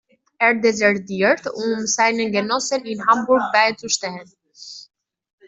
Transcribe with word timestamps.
Er 0.39 0.55
desertiert, 0.55 1.43
um 1.45 1.85
seinen 1.85 2.31
Genossen 2.31 2.83
in 2.85 3.05
Hamburg 3.05 3.43
beizustehen. 3.53 4.31